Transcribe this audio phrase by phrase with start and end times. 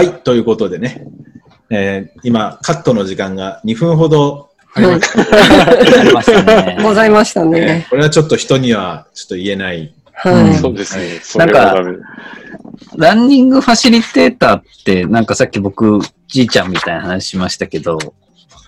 [0.00, 1.04] はい、ということでね、
[1.68, 6.64] えー今、カットの時間が2分ほどありました。
[6.64, 6.78] ね。
[6.82, 7.86] ございましたね。
[7.90, 9.92] これはちょっと人にはちょっと言えない。
[10.14, 10.54] はい。
[10.54, 11.20] そうですね。
[11.22, 11.98] それはダメ。
[12.96, 17.98] ランニングファシリテーターって、なんかさっき僕、じいちゃんみたいな話しましたけど、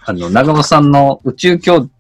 [0.05, 1.91] あの、長尾さんの宇宙兄弟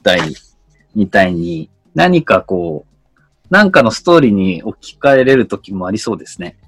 [0.94, 6.58] みたいに、何かこう、なんかのストーリーに置き換えれる時もありそうですね。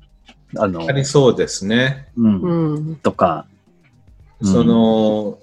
[0.57, 2.09] あのあ、りそうですね。
[2.16, 2.96] うん、うん。
[2.96, 3.46] とか、
[4.40, 5.39] うんその、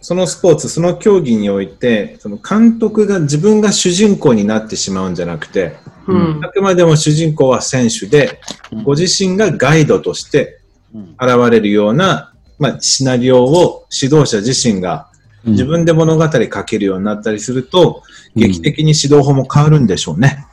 [0.00, 6.44] そのスポーツ、その競技において、その監督が自分が主人公になってしまうんじゃなくて、うん。
[6.44, 8.40] あくまでも主人公は選手で、
[8.84, 10.60] ご自身がガイドとして
[10.94, 15.08] うん現れるような、まあ、シナリオを指導者自身が
[15.44, 20.44] 自分で物語書けるようになったりすると、うん劇的に指導法も変わるんでしょうね。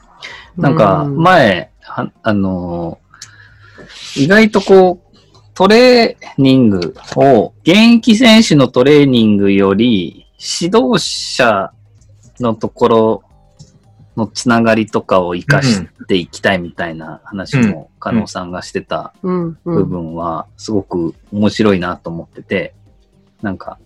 [0.56, 3.03] なんか、前、はあのー
[4.16, 5.18] 意外とこう、
[5.54, 11.72] トレーニングを、現役選手のトレーニングより、指導者
[12.40, 13.22] のところ
[14.16, 19.58] のつながりとかを活かしていきたいみたいな話も、加納さんがしてた部ん。
[19.64, 22.74] 分は、すごく面白いなと思ってて、
[23.42, 23.78] なんか、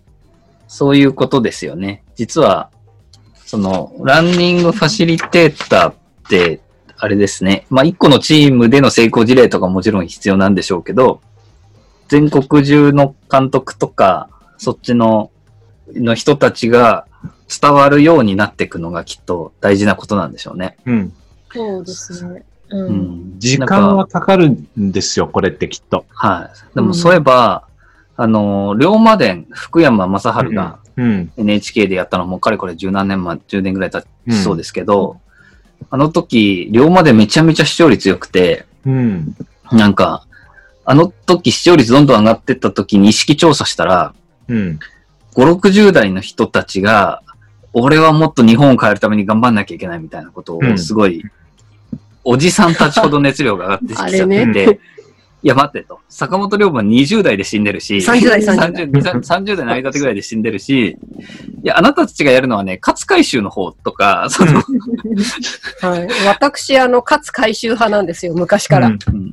[0.67, 2.03] そういうことですよね。
[2.15, 2.71] 実は、
[3.45, 5.93] その、ランニングファシリテーターっ
[6.29, 6.61] て、
[7.01, 7.65] あれですね。
[7.69, 11.21] まあ、一個のチームでの成功事例とかもちろん必要なんでしょうけど、
[12.09, 15.31] 全国中の監督とか、そっちの、
[15.95, 17.07] の人たちが
[17.47, 20.77] 伝わるようになっていくのがきっと大事なことなんでしょうね。
[20.85, 21.13] うん。
[21.53, 22.43] そうですね。
[22.69, 22.95] ううん。
[23.37, 23.39] ん。
[23.39, 26.05] 時間はかかるんですよ、これってきっと。
[26.09, 26.75] はい。
[26.75, 27.63] でもそういえば、
[28.17, 31.31] あの、龍馬伝、福山雅治がうん。
[31.37, 35.21] NHK でやったのもかれこれ十何年前、10年ぐらい経ちそうですけど、
[35.91, 39.35] あの時、龍馬伝めちゃめちゃ視聴率良くて、うん。
[39.71, 40.25] なんか、
[40.85, 44.13] あの時視聴率どんどん上がってった時に意識調査したら、
[44.47, 44.79] うん。
[45.35, 47.21] 5、60代の人たちが、
[47.73, 51.23] 俺はもっと日本を変えるために頑張んなきゃいけないみたいなことをうんすごい、
[52.23, 54.79] おじさんたちほど熱量が上がってきちゃってて、
[55.41, 55.99] いや待ってと。
[56.09, 60.97] 坂本龍馬20代で死んでるし、30代30代30 30代の間ぐらいで死んでるし、
[61.63, 64.61] いや、あなたたちがやるのはね、勝海舟の方とか、その、
[65.81, 66.07] はい。
[66.27, 68.87] 私、あの、勝回収派なんですよ、昔から。
[68.87, 69.31] うんうん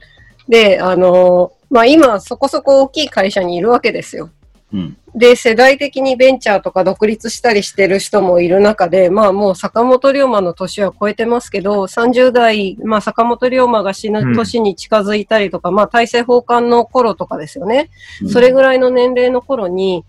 [0.48, 4.30] で、あの、まあ、今、そこそこ大きい会社にいるわけですよ。
[4.72, 17.90] うん、で、世代的にベンチャーとか独立したりしてる人もいる中で、まあもう坂本龍馬の年は超えてますけど、30代、まあ坂本龍馬が死ぬ年に近づいたりとか、まあ大政奉還の頃とかですよね。
[18.28, 20.04] それぐらいの年齢の頃に、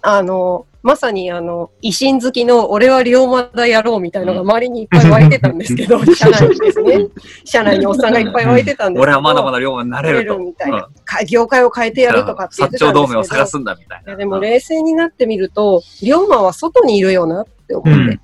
[0.00, 7.06] あの、まさにあの、維新好きの俺は龍馬だ野郎みたいなのが周りにいっぱい湧いてたんですけど、 社内にですね。
[7.44, 9.02] 社内におっさんがいっぱい湧いてたんですけど。
[9.02, 10.38] 俺はまだまだ龍馬になれると。
[10.38, 10.88] みたいな。
[11.04, 12.92] か業界を変えてやるとかって言ってたんですけど。
[12.92, 14.12] 同盟を探すんだみたいな。
[14.12, 17.90] いやでも冷静になってみると、龍馬は外にいるよなって思って。
[17.90, 18.20] うん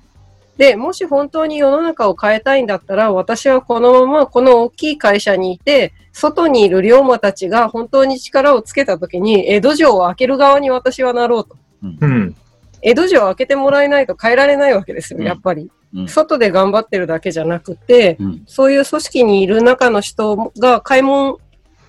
[0.57, 11.57] で、もし本当に世の中を変えたいんだったら、私はこのままこの大きい会社にいて、外にいる龍馬たちが本当に力をつけたときに、江戸城を開ける側に私はなろうと。
[12.01, 12.35] うん。
[12.81, 15.25] 江戸城を開けてもらえないと変えられないわけですよ、うん。
[15.25, 15.71] やっぱり。
[15.93, 16.07] うん。
[16.07, 18.43] 外で頑張ってるだけじゃなくて、うん。
[18.45, 21.37] そういう組織にいる中の人が開門、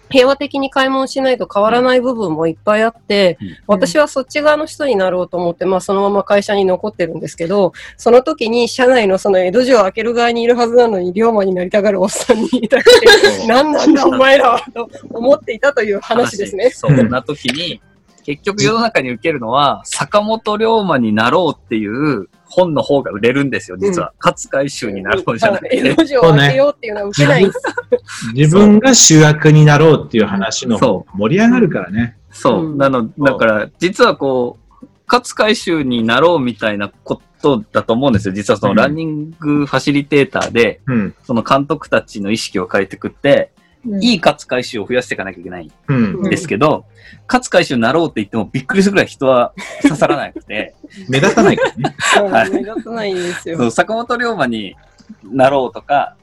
[0.09, 3.57] 平和的に開門しないと変わらない部分もいっぱいあって、うん。
[3.67, 16.71] 私はそっち側の人になろうと思って、まあそのまま会社に残ってるんですけど、その時に社内のその江戸城を開ける側にいるはずなのに、龍馬になりたがるおっさんにいたって、何なんだお前らはと思っていたという話ですね。
[16.71, 16.93] そう。
[16.93, 17.81] な時に、
[18.27, 24.15] 結局世の中に受けるのは、坂本龍馬になろうっていう本の方が売れるんですよ、実は。
[24.21, 25.77] 勝海舟になろうじゃなくて。
[25.77, 27.61] 江戸城を開けようっていうのは受けないんです。
[28.35, 32.17] 自分が主役になろうっていう話のそ盛り上がるからね。
[32.33, 32.75] そうう。
[32.75, 38.35] んなの、だから、実はこう、勝海舟になろうみたいなことだと思うんですよ。
[38.35, 41.15] 実はそのうんランニングファシリテーターで、うん。
[41.23, 43.53] その監督たちの意識を変えてくって、
[44.01, 46.23] いい勝海舟を増やしていかなきゃいけないんうん。
[46.31, 46.85] ですけど、
[47.29, 49.53] 勝海舟になろうって言ってもびっくりするぐらい人は
[49.83, 50.75] 刺さらなくて、
[51.09, 51.73] 目立たないか
[52.15, 52.31] らね。
[52.31, 53.67] はい目立たないんですそよ。
[53.67, 54.77] う坂本龍馬に
[55.25, 56.17] なろうとか、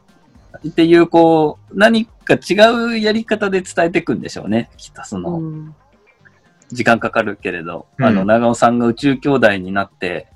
[0.68, 2.56] っていう、こう、何か違
[2.94, 4.70] うやり方で伝えていくんでしょうね。
[4.78, 5.76] きっとその、うん
[6.72, 10.28] 時間かかるけれど、うんあの、長尾さんが宇宙兄弟になって、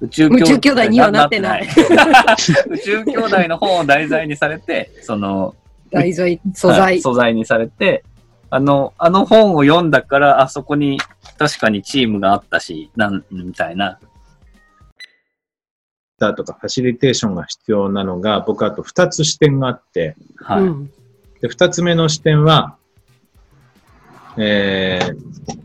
[0.00, 2.36] 宇宙宇宙兄弟にはなってないなってない
[2.70, 5.54] 宇宙兄弟の本を題材にされて、その、
[5.90, 7.00] 題材、素はい材。
[7.00, 8.04] 素材にされて、
[8.50, 10.98] あの、あの本を読んだから、あそこに
[11.38, 13.98] 確かにチームがあったし、なん、みたいな。
[16.18, 20.62] だとかファシリテーションが必要なのが、僕あと2つ視点があって、はい。
[20.62, 20.92] うん
[21.40, 22.76] で、2つ目の視点は、
[24.36, 25.60] えー、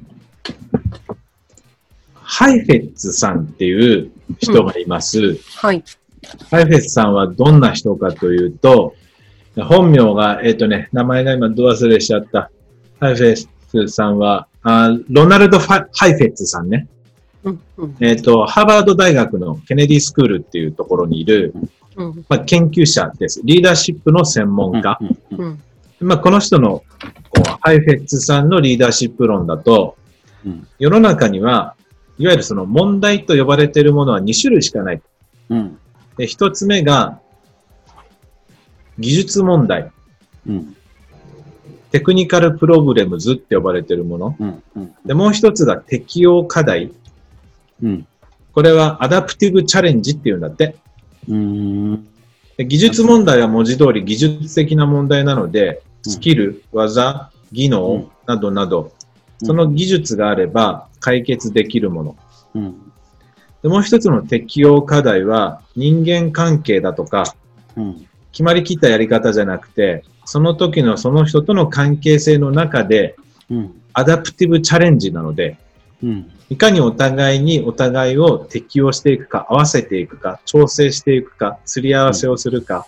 [2.13, 5.37] ハイフェッツさんっていう人がいます。
[5.57, 5.83] はい。
[6.49, 8.95] ハイフェッツさんはどんな人かというと、
[9.63, 12.51] 本名が、えっ、とね、名前が今ど忘れしちゃった。
[12.99, 16.87] ハイフェッツさんは、あロナルド・ファハイフェッツさんね。
[17.43, 17.61] うん。
[17.77, 17.95] うん。
[18.01, 21.53] えっ、と、ハーバード大学のケネディスクールっていうところにいる、
[21.95, 22.25] うん。
[22.27, 23.41] まあ、研究者です。
[23.43, 24.97] リーダーシップの専門家。
[24.99, 26.07] うんうんうん。
[26.07, 26.83] まあ、この人の
[27.29, 29.97] こうハイフェッツさんのリーダーシップ論だと、
[30.45, 31.75] うん世の中には、
[32.17, 35.01] いわゆるその問題と呼ばれているものは2種類しかない。
[35.49, 35.77] うん
[36.17, 37.19] で、1つ目が、
[38.99, 39.91] 技術問題。
[40.47, 40.75] うん
[41.91, 44.35] テクニカルプログレムズって呼ばれているもの。
[44.37, 46.91] うんうんで、もう一つが適用課題。
[47.81, 48.07] うん
[48.51, 50.75] これはアダプティブチャレンジっていうんだって。
[51.29, 52.07] うん
[52.57, 58.91] で技術問題は文字通り技術的な問題なので、うんスキル、技、技うん能などなど、
[59.41, 62.15] うんその技術があれば解決できるもの。
[62.55, 62.91] うん
[63.61, 67.23] でもう一つの適用課題は人間関係だとか、
[67.77, 73.15] うん決まりきったやり方じゃなくて、その時のその人との関係性の中で
[73.49, 73.81] うん。
[73.93, 75.57] アダプティブチャレンジなので、
[76.03, 76.31] うん。
[76.49, 82.85] いかにお互いにお互いを適用していくか、合わせていくか、調整していくか、すり合わせをするか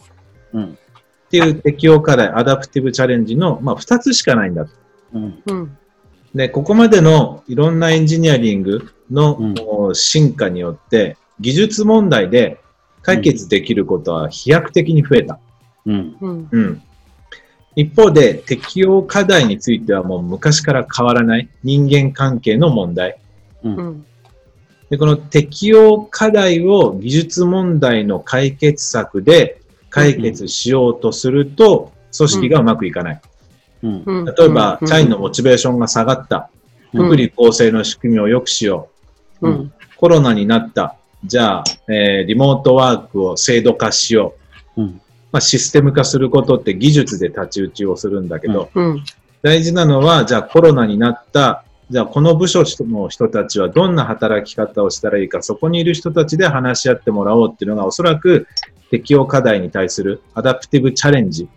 [0.53, 0.63] うん。
[0.65, 4.71] っていう適用課題、アダプティブチャレンジの、まあ、二つしかないんだと。
[5.13, 5.43] うん。
[5.45, 5.77] うん。
[6.35, 12.59] で、ここまでのいろんなエンジニアリングの、進化によって、技術問題で
[13.07, 15.39] 解決できることは飛躍的に増えた。
[15.85, 16.47] うんうん。
[16.51, 16.81] うん。
[17.77, 23.17] 一方で、適用課題についてはもう昔から変わらない人間関係の問題。
[23.63, 24.05] うん。
[24.89, 33.21] で、この適用課題を技術問題の解決策で解決しようとすると、組織がうまくいかない。
[33.83, 34.25] うんうん。
[34.25, 36.49] 例えば、社員のモチベーションが下がった。
[36.93, 38.89] うん福利厚生の仕組みを良くしよ
[39.41, 39.49] う。
[39.49, 39.73] うん。
[39.97, 40.95] コロナになった。
[41.27, 44.35] じゃあ、えーリモートワークを制度化しよ
[44.75, 44.81] う。
[44.81, 45.01] うん
[45.31, 49.03] まあ、システム化することって技術で太刀打ちをするんだけど、うん。
[49.41, 58.47] 大事なのは、じゃあコロナになった、じゃあこの部署の人たちはどんな働き方をしたらいいか、そこにいる人たちで話し合ってもらおうっていうのがおそらく
[58.89, 61.49] 適用課題に対するアダプティブチャレンジ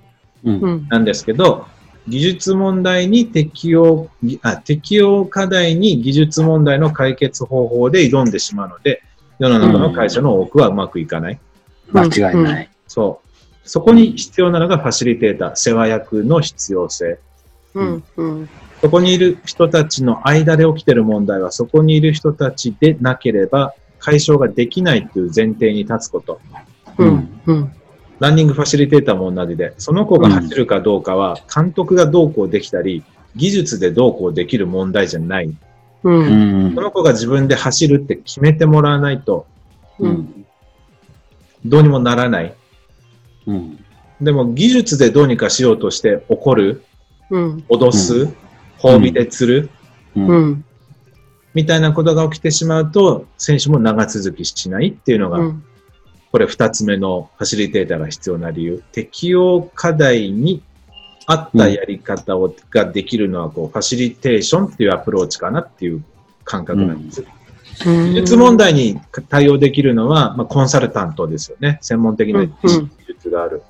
[0.44, 0.88] うんうん。
[0.88, 1.66] なんですけど、
[2.08, 4.08] 技術問題に適用、
[4.42, 9.02] あ適用課題に技術問題の解決方法で挑んでしまうので、
[9.40, 11.40] 世の中の会社の多くはうまくいかない。
[11.92, 12.70] 間違いない。
[12.86, 13.68] そう。
[13.68, 17.18] そこに必要なのがファシリテーター、世話役の必要性。
[17.74, 18.04] うん。
[18.16, 18.48] うん。
[18.82, 26.38] そこにいる人たちの間で起きている問題は、そこにいる人たちでなければ解消ができないという前提に立つこと。
[26.98, 27.40] うん。
[27.46, 27.72] うん。
[28.18, 33.02] ランニングファシリテーターも同じで、その子が走るかどうかは、監督がどうこうできたり、
[33.36, 35.56] 技術でどうこうできる問題じゃない。
[36.04, 36.10] う。
[36.10, 39.46] うんんその子が自分で走るって決めてもらわないと、
[39.98, 40.46] うん
[41.64, 42.54] どうにもならない。
[43.46, 43.84] うん
[44.20, 46.82] でも技術でどうにかしようとして怒る、
[47.30, 47.64] うん。
[47.68, 48.28] 脅す、
[48.78, 49.70] 褒美で釣る、
[50.14, 50.64] うんうん。
[51.54, 55.64] みたいなことが起きてしまうと、選手も長続きしないっていうのが、うん。
[56.32, 58.82] これ二つ目のファシリテーターが必要な理由。
[58.92, 60.62] 適用課題に
[61.30, 66.02] 合ったやり方を、ができるのは、こう、ファシリテーションっていうアプローチかなっていう
[66.44, 67.24] 感覚なんです。
[67.84, 71.78] 技術問題に対応できるのは、まあ、コンサルタントですよね。
[71.80, 72.52] 専門的な技
[73.08, 73.62] 術がある。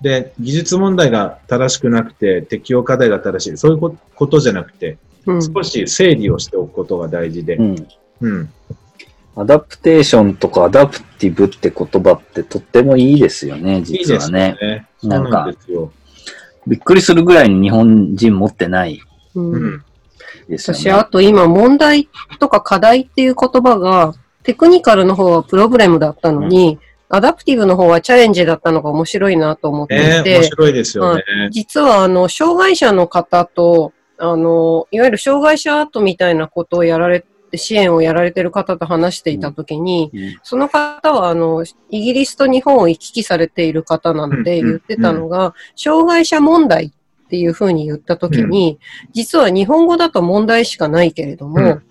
[0.00, 3.56] で、技術問題が正しくなくて、適用課題が正しい。
[3.56, 5.42] そういうこことじゃなくて、うん。
[5.42, 7.62] 少し整理をしておくことが大事でう。
[7.62, 7.86] ん
[8.20, 8.50] うん。
[9.36, 14.58] ada ptation とか adaptive って言葉ってとってもいいですよね、いいですよ実はね。
[14.60, 14.86] ね。
[14.98, 15.92] そうなんかなんですよ。
[16.66, 19.00] びっくりするぐらいに日本人持ってない。
[20.48, 20.80] ですよね。
[20.80, 26.78] 私、あと今、問題とか課題っていう言葉が、テクニカルの方はプログラムだったのに、
[27.08, 31.22] adaptive の方はチャレンジだったのが面白いなと思ってええいて、面白いですよね。
[31.50, 48.78] 実は、あの、障害者の方と、あの、いわゆる障害者アートみたいなことをやられて、支援をやられてる方と話していたときに、うんその方は、あの、イギリスと日本を行き来されている方なので、言ってたのが、障害者問題っていうふうに言ったときに、
[49.12, 51.82] 実は日本語だと問題しかないけれども、うん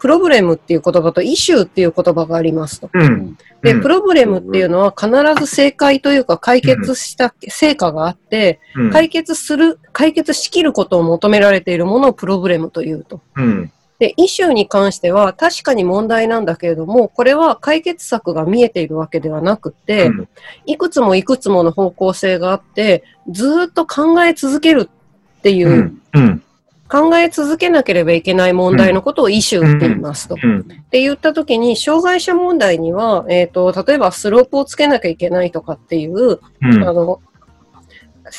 [0.00, 2.88] プロブレムっていう言葉とイシューっていう言葉がありますと。
[2.92, 3.36] うん。
[3.62, 13.20] で、うんプロブレムっていうのは必ず正解というか解決した成果があって、うん解決する、解決しきることを求められているものをプロブレムというと。
[13.36, 13.72] うん。
[14.00, 20.28] で、イシューに関しては確かに問題なんだけれども、これは解決策が見えているわけではなくて、うん
[20.64, 24.88] いくつもいくつもの方向性があって、ずーっと考え続ける
[25.38, 26.02] っていうう、ん。
[26.14, 26.42] うん。
[26.88, 30.36] 考え続けなければいけない問題のことをイシューって言いますと。
[30.42, 30.60] うん。
[30.60, 36.82] って言ったときに、障害者問題には、えっ、と、例えばスロープをつけなきゃいけないとかっていう、うん。
[36.82, 37.20] あの、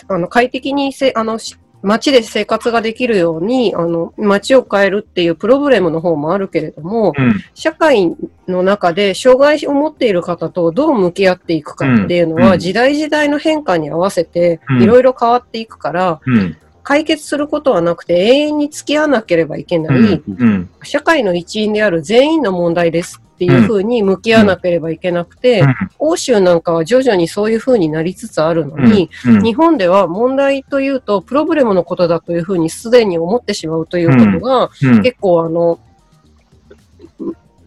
[0.08, 7.42] あの快適にせ、あの、し街で生活ができるように、あの、街を変えるっていうプログラムの方もあるけれども、うん。
[7.54, 8.16] 社会
[8.48, 16.58] の中で障害を持っている方とどう向き合っていくかっていうのは、うんうん時代時代の変化に合わせてうんいろいろ変わっていくから、うん。
[16.84, 20.24] 解決することはなくて永遠に付き合わなければいけない、うん。
[20.28, 20.70] うん。
[20.84, 25.64] 社会の一員である全員の問題ですっていうふうに向き合わなければいけなくて、
[25.98, 29.44] 欧州なんかは徐々にそういうふうになりつつあるのに、うん。
[29.44, 35.02] 日本では問題というとプロブレムのことだというふうにすでに思ってしまうということが、うん。
[35.02, 35.80] 結構あの、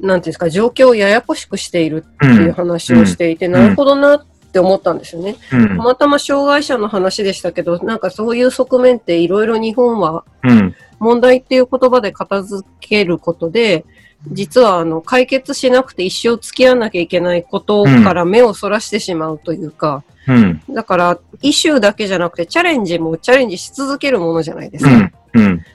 [0.01, 5.37] なんていうんですか、状況をややこしくしているっていう話をしていて、んなるほどなって思ったんですよね。
[5.53, 5.75] うんた。
[5.75, 10.75] またま障害者の話でしたけど、なんかそういう側面っていろいろ日本はうん。
[11.01, 13.85] 問題っていう言葉で片付けることで、
[14.33, 20.63] 実はあの解決しなくて一生付き合わなきゃいけないことから目をそらしてしまうというか、うん。
[20.71, 24.91] だから、イシューだけじゃなくて、チャレンジもチャレンジし続けるものじゃないですか。
[24.91, 25.13] だか。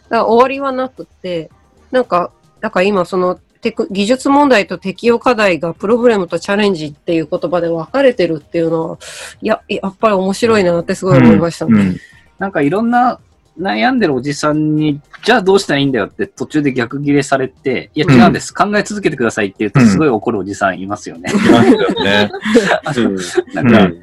[0.10, 1.52] ら終わりはなくって、
[1.92, 8.98] なんか、だから今そのテク、技術問題と適用課題がプログラムとチャレンジっていう言葉で分かれてるっていうのは、
[9.42, 11.82] いや、やっぱり面白いなってすごい思いましたね。
[11.82, 11.98] うん。
[12.38, 13.20] なんかいろんな
[13.60, 21.30] 悩んでるおじさんに、じゃあどうしたらいいんだよって途中で逆ギレされて、いや違うんです、考え続けてくださいって言うとすごい怒るおじさんいますよね。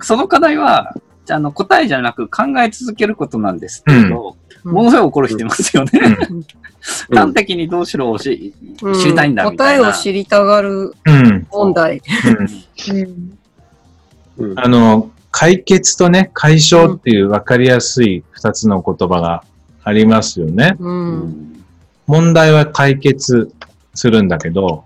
[0.03, 0.95] その課題は、
[1.29, 5.91] あの、答えじゃなく考え続けることなんですけど、うんものすごい怒る人いますよね。
[6.31, 6.47] うん
[7.13, 9.85] 端的にどうしろをしうん知りたいんだみたいな。
[9.85, 11.47] 答えを知りたがるうん。
[11.51, 12.01] 問題。
[14.39, 19.45] うんあの、解決とね、解消っていう分かりやすい二つの言葉が
[19.83, 20.77] ありますよね。
[20.79, 20.85] う。
[20.85, 21.65] うんん
[22.07, 23.51] 問題は解決
[23.95, 24.85] するんだけど、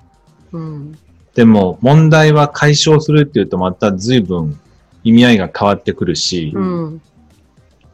[0.52, 0.98] うん。
[1.34, 4.58] でも問題は解消するっていうとまた随分
[5.04, 7.02] 意味合いが変わってくるし、うん。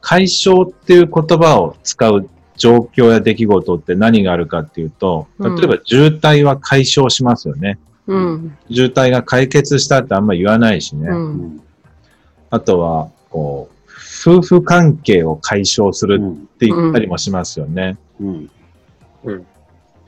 [0.09, 7.81] 解消っていう言葉を使う状況や出来事って何があるかっていうと、うん例えば渋滞は解消しますよね。
[8.07, 8.57] うん。
[8.71, 11.09] 渋滞が解決したってあんま言わないしね。
[11.09, 11.61] うん。
[12.51, 17.99] あとは、こう、夫婦関係を解消するうんって言ったりもしますよね。
[18.21, 18.51] うん
[19.25, 19.47] うん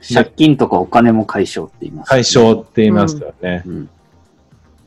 [0.01, 3.63] 借金とかお金も解消って言います、解消って言いますよね。
[3.65, 3.89] うん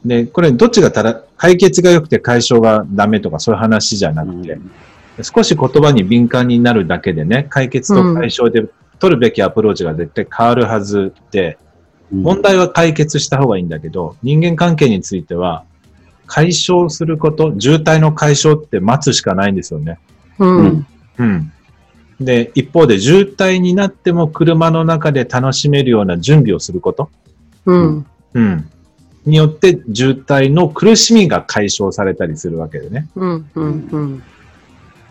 [0.06, 4.58] で、これどっちがただ、解決が良くて解消がダメとかそういう話じゃなくて、
[5.20, 8.64] 少し言葉に敏感になるだけでね、解決と解消で
[8.98, 11.72] 取るべきアプローチが絶対変わるはずで、うん
[12.12, 15.64] 問題は解決した方がいいんだけど、人間関係については、
[16.26, 19.98] 解消すること、渋滞の解消って待つしかないんですよね。
[20.38, 20.86] うん。
[21.18, 21.52] うん。
[22.20, 27.10] で、一方で渋滞になっても車の中で楽しめるような準備をすること、
[27.64, 28.06] うん。
[28.34, 28.70] うん。
[29.24, 33.08] によって渋滞の苦しみが解消されたりするわけでね。
[33.14, 33.50] うん。
[33.54, 33.88] うん。
[33.90, 34.22] うん。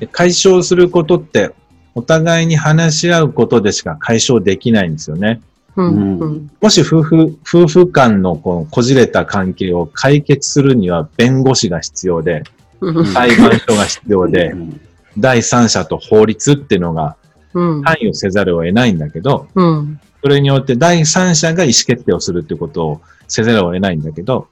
[0.02, 1.52] で解消することって、
[1.94, 5.42] お互いに話し合うことでしか解消できないんですよね。
[5.76, 6.20] うん。
[6.20, 6.52] うん。
[6.60, 12.44] もし夫婦、夫婦間のこのこじれた関係を解決するには弁護士が必要で、
[12.80, 13.06] うん。
[13.06, 14.82] 裁判所が必要でう、ん
[15.18, 17.16] 第三者と法律っていうのが
[17.54, 17.84] うん。
[17.84, 20.00] 関与せざるを得ないんだけど、うん。
[20.24, 24.48] それによって第三者が意思決定をするっていうことをせざるを得ないんだけど、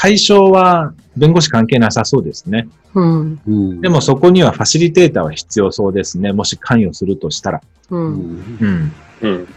[0.00, 2.68] 解消は弁護士関係なさそうですね。
[2.94, 3.40] うん。
[3.46, 6.32] うんでもそこにはファシリテーターは必要そうですね。
[6.32, 7.60] もし関与するとしたら。
[7.90, 7.96] う。
[7.96, 8.92] うんんうん。
[9.20, 9.48] うん。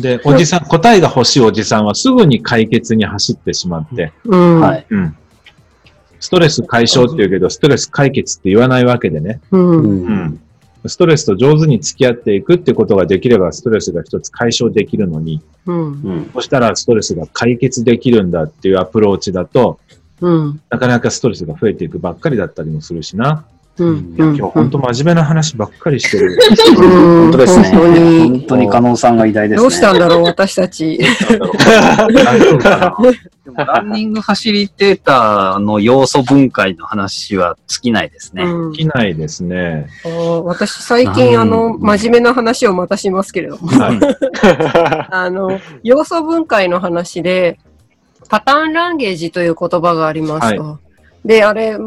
[0.00, 4.60] で、おじさん、答えが欲しいおじさんはすぐに解決に走ってしまって、うん。
[4.60, 4.86] はい。
[4.90, 5.16] うん。
[6.18, 9.40] ストレス解消って言うけど、ストレス解決って言わないわけでね。
[9.52, 9.70] うん。
[9.70, 10.40] うん。
[10.88, 15.78] ストレスと上手に付き合っていくってことができれば、ストレスが一つ解消できるのに、うん。
[15.78, 19.78] うんそしたらストレスが解決できるんだっていうアプローチだと、
[20.20, 20.60] うん。
[20.70, 23.44] なかなかストレスが増えていくばっかりだったりもするしな。
[23.78, 24.14] うん。
[24.16, 26.38] 今日本当真面目な話ばっかりしてる。
[26.76, 26.90] 本
[27.26, 27.70] 本当ですね。
[27.70, 28.70] 本当に。
[28.70, 29.62] 加納さんが偉大ですね。
[29.62, 30.98] どうしたんだろう、私たち。
[33.54, 38.42] ランニングファシリテーターの要素分解の話は尽きないですね。
[38.44, 39.88] うんできないですね。
[40.44, 43.68] 私、最近、あの、真面目な話をまたしますけれども。
[43.68, 44.00] はい。
[45.10, 47.58] あの、要素分解の話で、
[48.28, 50.78] パターンランゲージという言葉がありますと。
[51.24, 51.78] で、あれ、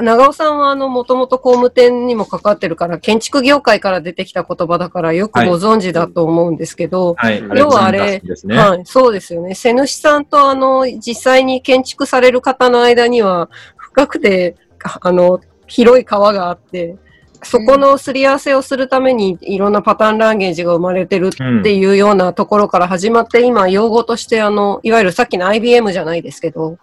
[0.00, 7.42] 長尾さんはあの、もともと工務店にも関わってるから、建築業界から出てきた言葉だからよくご存知だと思うんですけど、はい。
[7.56, 8.56] 要はあれね。
[8.56, 9.54] はい、そうですよね。
[9.54, 14.56] 瀬主さんとあの、実際に建築される方の間には、深くて、
[15.02, 16.96] あの、広い川があって、
[17.42, 26.78] そこのすり合わせをするためにいろんなパターンランゲージが生まれてるっていうようなところから始まって、今用語としてあの、いわゆるさっきの IBM じゃないですけど、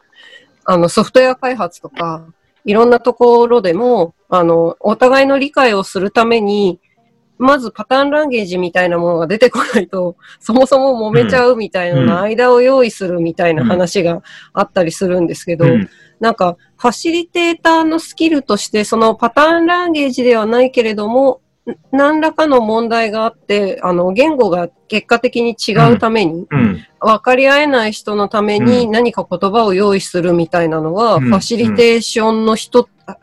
[0.65, 2.25] あのソフトウェア開発とか、
[2.65, 6.79] いろんなところでも、あの、お互いの理解をするために、
[7.39, 14.21] まずパターンランゲージみたいなものが出てこないと、 そもそも揉めちゃうみたいなの間を用意するみたいな話が
[14.53, 15.89] あったりするんですけど、うん。
[16.19, 21.49] なんか、ファシリテーターのスキルとして、そのパターンランゲージではないけれども、ん
[21.91, 26.79] 何らかの問題があって、あの、言語が結果的に違うために、うん。
[26.99, 31.23] 分かり合えない人のためうに何か言葉を用意するみたいなのは、うん。
[31.25, 33.17] ファシリテーションの一、あ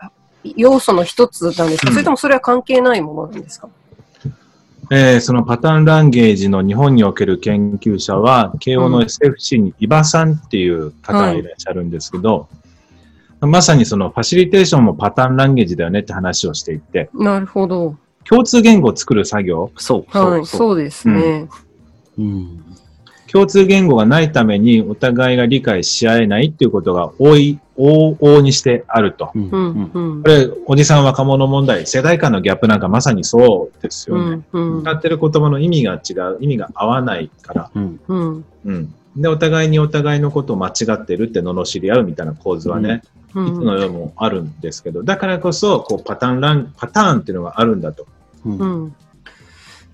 [0.56, 1.94] 要素の一つなんですか、うん。
[1.94, 3.68] それともそれは関係ないものなんですか？
[4.88, 12.48] えーそのパターンランゲージの日本における研究者は、慶応の SFC に伊庭さんっていう方がいらっしゃるんですけど、
[13.40, 17.96] まさにそのファシリテーションもパターンランゲージだよねって話をしていて、なるほど。
[18.28, 20.78] 共通言語を作る作業、そう、そはい、う、そう。
[20.78, 21.48] ですね。
[22.18, 22.62] うん。
[23.30, 29.30] 共通言語がないためにお互いが理解し合えないっていうことが多い、往々にしてあると。
[29.34, 29.42] うん。
[29.42, 30.28] ううんん、うんこ。
[30.28, 34.42] れ、おじさん若者問題、世代間のギャップなんかまさにそうですよね。
[34.52, 37.70] うん、うん使ってる言葉の意味が違う、意味が合わないから。
[37.74, 38.00] うん。
[38.08, 38.94] うん、うん。
[39.16, 43.02] で、お互いにお互いのことを間違ってるって罵り合うみたいな構図はね、
[43.34, 48.06] うんいつの世もあるんですけど、だからこそ、こう、パターンラン、パターンっていうのがあるんだと。
[48.46, 48.96] うんうん、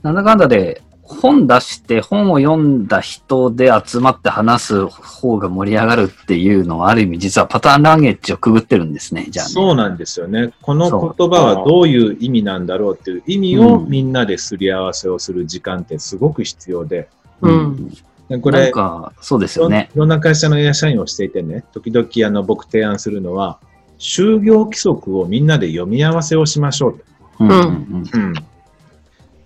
[0.03, 9.53] なんだかんだで、本出して本を読んだ人で集まって話す方が盛り上がるっていうのはある意味実はパターンランゲージをくぐってるんですね、じゃあね。
[9.53, 10.53] そうなんですよね。
[10.63, 17.09] この言葉はどういう意味なんだろうっていう意味うんをみんなですり合わせをする時間ってすごく必要で、
[17.41, 17.93] うん
[18.29, 19.91] でこれ、なんか、そうですよね。
[19.95, 23.59] いろんな会社のエア社員をしていてね、時々あの僕提案するのは、
[23.99, 27.05] 就業規則をみんなで読み合わせをしましょうと。
[27.41, 28.35] うんうんうん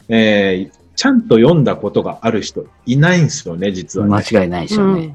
[0.09, 4.12] えーちゃんと読んだことがある人いないんですよね、実は、うん。
[4.12, 4.16] ね。
[4.16, 5.12] 間違いないでしょうね。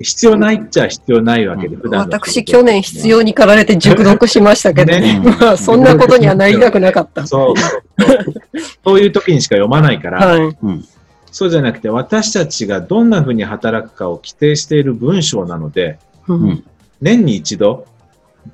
[0.00, 7.26] 必要ないっちゃ必要ないわけで、うん普段の私、去年必要に駆られて熟読しましたけど、ね まあそんなことにはなりたくなかった。
[7.26, 7.70] そうそう
[8.06, 8.24] そう。
[8.84, 10.56] そういう時にしか読まないから、はい。
[10.62, 10.84] うん。
[11.30, 16.64] そうじゃなくて、私たちがどんな風に働くかを規定している文章なので、うんうん。
[17.02, 17.84] 年に一度、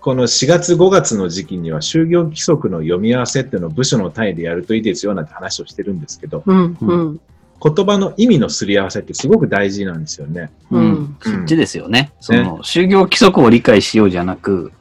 [0.00, 7.20] この4月5月の時期には就業規則の読み合わせっていうのを部署の単位でやるといいですよなんて話をしてるんですけど、うん、うん、
[7.62, 10.50] 言葉の意味のすり合わせってすごく大事なんですよね。
[10.70, 11.16] ううんん。
[11.20, 12.12] そっちですよね。
[12.20, 14.72] その、就業規則を理解しようじゃなく、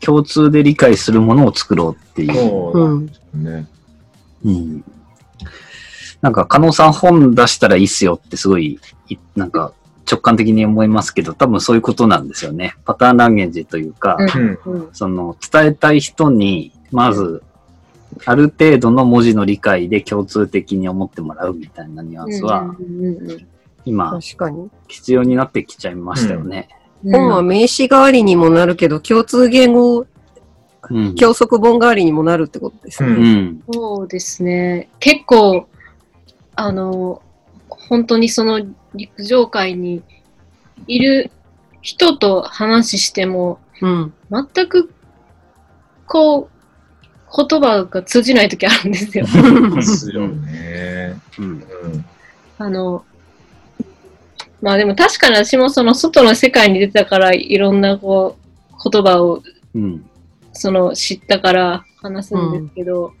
[0.00, 2.34] 共通で理解するものを作ろうっていう。
[2.34, 3.06] そううなんん。
[3.06, 3.68] ですね。
[4.44, 4.84] うん。
[6.20, 9.72] なんか、加納さん本出したらいいっすよってすごい、いなんか、
[10.10, 12.74] 直感的に思いますけど、多分そういうことなんですよね。
[12.84, 14.80] パターンランゲージというか、うんうん。
[14.82, 17.42] うんその、伝えたい人に、まず、
[18.24, 23.46] ある程度の文字の理解で共通的に思ってもらうみたいなニュアンスは、うんうんうん
[23.84, 24.70] 今、確かに。
[24.88, 26.68] 必要になってきちゃいましたよね。
[27.02, 30.06] 本は名詞代わりにもなるけど、共通言語、
[30.90, 31.14] うん。
[31.14, 33.10] 教則本代わりにもなるってことですね。
[33.10, 33.62] ううん。
[33.72, 34.88] そうですね。
[34.98, 35.66] 結構、
[36.56, 37.22] あの、
[37.90, 38.60] 本当にその
[38.94, 40.02] 陸上界に
[40.86, 41.30] いる
[41.82, 44.14] 人と話しても、うん。
[44.30, 44.92] 全く、
[46.06, 49.26] こう、言葉が通じない時あるんですよ。
[49.74, 51.20] ですよね。
[51.38, 51.44] うん。
[51.46, 52.04] うん。
[52.58, 53.04] あの、
[54.62, 58.36] まあでも確かに私もその外の世界に出たからいろんなこ
[58.72, 59.42] う言葉を
[59.74, 60.06] うん。
[60.52, 63.14] その知ったから話すんですけど、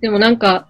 [0.00, 0.68] でもなんか、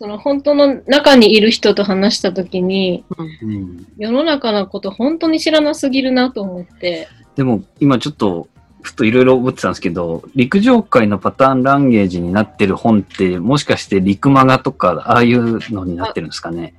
[0.00, 3.04] その本当の中にいる人と話したときに、
[3.42, 3.86] うん。
[3.98, 8.48] 世の中のこと本当に知らなすぎるなと思って、でも、今ちょっと、
[8.80, 16.72] ふといろいろ思ってたんですけど、陸上界のパターンランゲージになってる本って、もしかして陸マガとか、ああいうのになってるんですかね？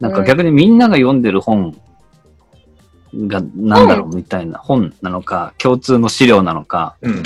[0.00, 1.80] なんか逆にみんなが読んでる本
[3.14, 7.20] がなんだろうみたいな本なのか、共通の資料なのか、うん。
[7.20, 7.22] っ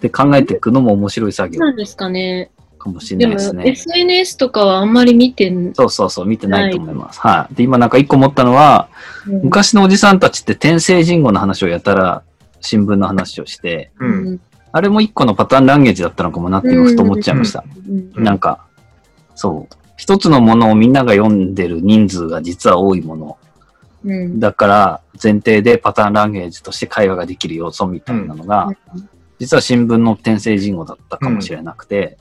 [0.00, 2.52] て考えていくのも面白い作業なんですかね。
[2.78, 3.68] かもしれないですね。
[3.68, 7.20] SNS とかはあんまり見てん、そうそうそう、見てないと思います。
[7.20, 7.54] はい。
[7.54, 12.22] で、今なんか一個思ったのは、うん昔のおじさんたちって天聖人語の話をやたら
[12.62, 14.40] 新聞の話をして、うん。
[14.72, 17.64] あれも一個のパターンランゲージだったのかもなって今ふと思っちゃいました。
[18.14, 18.64] なんか、
[19.34, 19.74] そう。
[19.96, 23.38] 一つのものをみんなが読んでる人数が実は多いもの。
[24.04, 28.70] うんだから前提でパターンランゲージとして会話ができる要素みたいなのが、
[29.38, 32.18] 実は新聞の天聖人語だったかもしれなくて、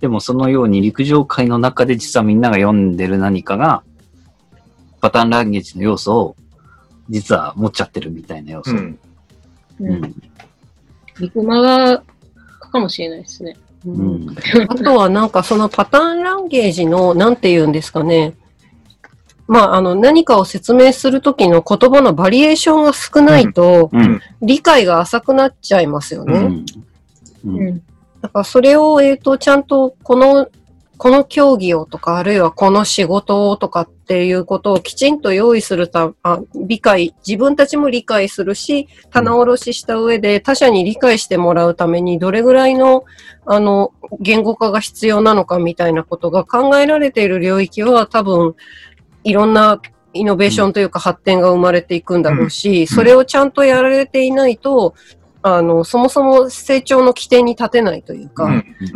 [0.00, 3.82] でもそのように陸上界の中で実はみんなが読んでる何かが、
[5.00, 6.36] パターンランゲージの要素を
[7.08, 8.72] 実は持っちゃってるみたいな要素。
[8.72, 8.98] うん。
[9.80, 10.14] うんうん
[11.20, 12.02] リグマが
[12.74, 13.56] かもしれないですね。
[13.86, 14.36] ううんん。
[14.68, 18.34] あとはなんかそのパターンランゲージの、なんて言うんですかね。
[19.46, 24.20] まあ、あの、何かを説明するときの言葉のバリエーションが少ないと、うん。
[24.42, 26.64] 理解が浅くなっちゃいますよね。
[27.44, 27.82] うん。
[28.24, 30.48] だからそれを、えっ、と、ちゃんとこの、
[30.96, 43.04] この競技をとか、あるいはこの仕事をとかっていうことをきちんと用意するた、あ理解、自分たちも理解するし、棚卸しした上で他者に理解してもらうためにどれぐらいの、
[43.44, 48.54] あの、言語化が必要なのかみたいなことが考えられている領域は多分、
[49.22, 49.82] いろんな
[50.14, 54.94] イノベーションというか発展が生まれていくんだろうし、それをちゃんとやられていないと、
[55.46, 58.48] あの、そもそも成長の起点に立てないというか、う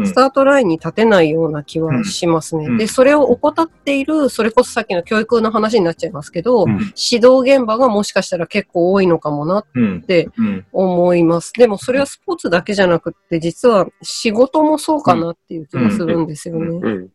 [0.02, 2.64] んスタートラインに立てないような気はしますね。
[2.64, 10.02] うんで、それを怠っている、それこそさっきの教育の話になっちゃいますけど、うん指導現場がもしかしたら結構多いのかもなっうん。
[10.02, 10.66] てうん。
[10.72, 11.52] 思います。
[11.52, 17.08] でもそれはスポーツだけじゃなくって、実は仕事もそうかなっていう気がするんですよね。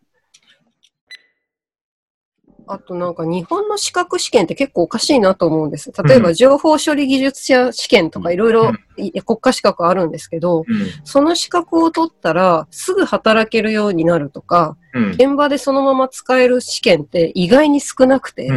[2.67, 2.73] うん。
[2.73, 5.91] あとなんか日本の資格試験って結構おかしいなと思うんです。
[6.03, 10.65] 例えば情報処理技術者試験とかいろいろい国家資格あるんですけど、
[11.03, 15.11] その資格を取ったらすぐ働けるようになるとか、うん。
[15.11, 18.47] 現場でそのまま使える試験って意外に少なくて。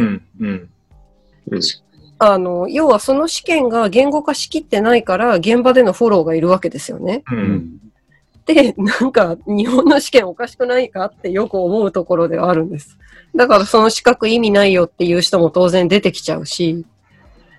[2.19, 7.23] あの、要はその試験が言語化しきってないから現場でのフォローがいるわけですよね。
[8.77, 12.97] なんか日本の試験おかしくないかってよく思うところではあるんです。
[13.35, 16.85] だからその資格意味ないよっていう人も当然出てきちゃうし、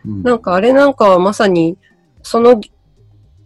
[0.05, 1.77] なんかあれなんかはまさに
[2.22, 2.61] その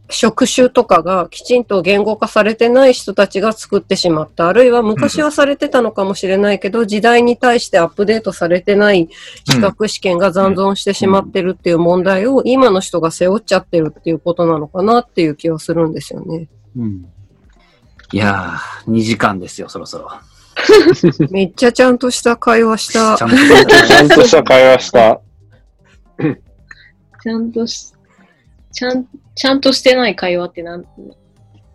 [0.09, 4.49] 職種とかがきちんと言語化されてない人たちが作ってしまった。
[4.49, 9.09] あるいは昔はされてたのかもしれないけど、時代に対してアップデートされてない
[9.49, 16.49] 資格試験が残存してしまってるっていう問題を今の人が背負っちゃってるっていうことなのかなっていう気はするんですよね。
[16.77, 17.12] うん。
[18.12, 20.11] いやー、2時間ですよ、そろそろ。
[21.31, 23.27] めっちゃちゃんとした会話したちゃ。
[23.27, 23.37] んと。
[23.87, 25.20] ちゃんとした会話した。
[27.22, 27.92] ちゃんとし、
[28.72, 30.85] ちゃん、ちゃんとしてない会話ってなん、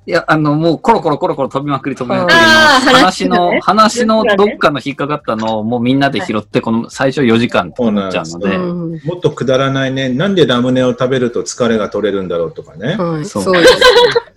[0.07, 10.07] いや、あの、もうコロコロコロコロ飛びまくり飛びまくりの話の、話話のねどっかの引っかかったのをもうみんなで拾って、この最初4時間ってなっちゃうので、うんもっとくだらないね。
[10.07, 12.95] なんでラムネを食べると疲れが取れるんだろうとかね。
[12.97, 13.77] うそうです。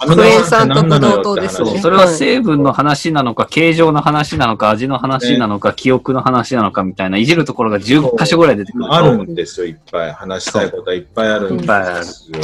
[0.00, 1.82] クエン酸酸とブドウ糖ですねって話。
[1.82, 8.92] それは成分の話なのか、形状の話なのか、味の話なのか、記憶の話なのかみたいな、いじるところが10箇所ぐらい出てくると。
[8.92, 10.12] あるんですよ、いっぱい。
[10.12, 11.62] 話したいことはいっぱいあるんで
[12.02, 12.38] すよ。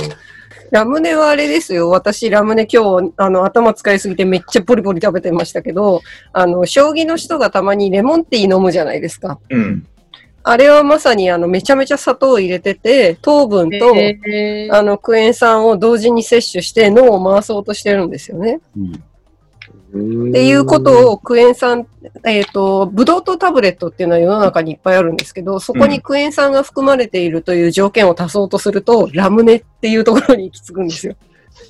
[0.71, 1.91] ラムネはあれですよ。
[1.91, 6.03] 私、ラムネ今日、あの、頭使いすぎてめっちゃポリポリ食べてましたけど、
[6.33, 9.39] あの、将棋の人がたまにレモンティー飲むじゃないですか。
[9.51, 9.87] うん。
[10.43, 18.61] あれはまさに、あの、めちゃめちゃ砂糖を入れてて、糖分と、えーあの、クエン酸を同時に摂取して脳を回そうとしてるんですよね。
[18.77, 19.03] うん
[20.31, 21.87] っていうことをクエン酸、
[22.25, 31.17] えっ、と、ブドウ糖タブレットっていうのは世の中にいっぱいあるんですけど、そこにクエン酸が含まれているという条件を足そうとすると、ラムネっていうところに行き着くんですよ。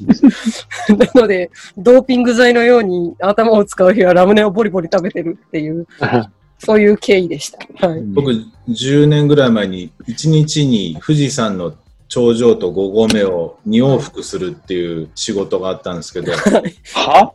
[1.14, 5.86] なので、ドーピング剤のように頭を使う日はラムネをボリボリ食べてるっていう、
[6.58, 7.86] そういう経緯でした。
[7.86, 8.02] はい。
[8.02, 8.32] 僕、
[8.68, 11.74] 10年ぐらい前に、1日に富士山の
[12.08, 17.32] 頂上と5合目を2往復するっていう仕事があったんですけど、は？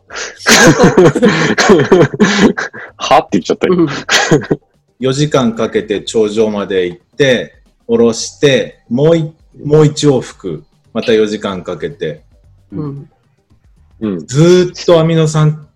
[2.96, 3.18] は？
[3.18, 3.74] って言っちゃったよ。
[3.74, 3.88] うん
[5.02, 7.56] 4時間かけて頂上まで行って、
[7.88, 9.22] 下ろして、もうい
[9.64, 12.22] もう1往復、また4時間かけて、
[12.70, 13.10] うん
[14.00, 14.26] うん。
[14.26, 15.66] ずーっとアミノ酸、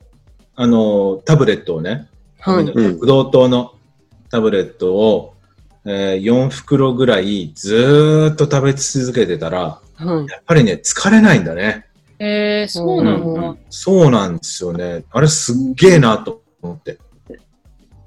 [0.55, 2.65] あの、タブレットをね、はい。
[2.65, 3.73] うんブドウ糖の
[4.31, 5.35] タブレットを、
[5.87, 10.31] えー4袋ぐらいずーっと食べ続けてたら、はい。
[10.31, 11.87] やっぱりね、疲れないんだね。
[12.19, 13.55] えー、そうなの？
[13.55, 13.57] か。
[13.71, 15.05] そうなんですよね。
[15.11, 16.99] あれすっげえなと思って。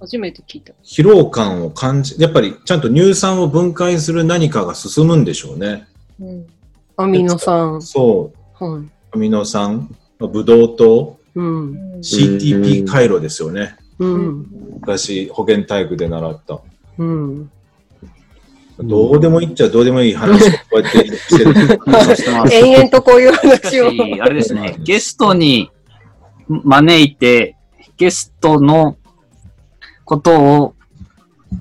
[0.01, 0.73] 初めて聞いた。
[0.83, 5.87] 疲労感を感じ、やっぱりちゃんと乳酸を分解する何かが進むんでしょうね。
[6.21, 6.47] うん。
[6.97, 7.81] アミノ酸。
[7.81, 8.63] そう。
[8.65, 8.83] はい。
[9.11, 11.99] アミノ酸、ブドウ糖、うん。
[11.99, 13.75] CTP 回路ですよね。
[13.99, 14.45] うん。
[14.81, 16.59] 昔、保健体育で習った。
[16.97, 17.51] うん。
[18.83, 21.53] どうでもいいっちゃどうでもいい話をこうやってしてる。
[21.85, 23.91] 話してます延々とこういう話を。
[23.91, 25.69] し、あれですね、ゲストに
[26.47, 27.55] 招いて、
[27.97, 28.97] ゲストの
[30.05, 30.75] ことを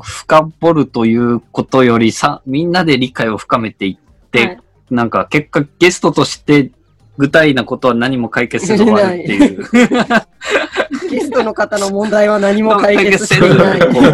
[0.00, 4.58] 深掘るということよりさ、みんなで理解を深めていって、はい
[4.90, 6.72] なんか結果ゲストとして
[7.18, 9.64] 具体なことは何も解決せず終わるっていう。
[11.10, 13.80] ゲストの方の問題は何も解決していない。
[13.80, 14.12] こう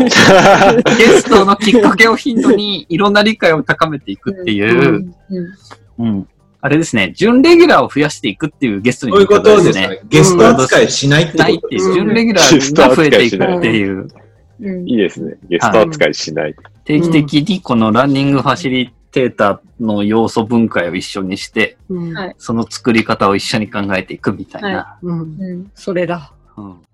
[0.97, 5.15] ゲストのきっかけをヒントにいろんな理解を高めていくっていう、
[5.99, 6.07] うん。
[6.07, 6.29] うん。
[6.61, 10.01] あれですね、準レギュラーを増やしていくっていうゲストにそういうことですねね。。
[10.09, 11.93] ゲスト扱いしないってないっていう。
[11.93, 14.09] 準レギュラーが増えていくっていう、
[14.61, 15.37] うんいいですね。
[15.49, 16.55] ゲスト扱いしない。
[16.85, 24.99] 定期的にこのランニングファシリテーターの要素分解を一緒にして、うんはいその作り方を一緒に考えていくみたいな。
[25.03, 26.33] うんうんそれだ。
[26.57, 26.94] うん